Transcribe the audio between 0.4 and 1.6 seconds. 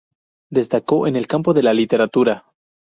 Destacó en el campo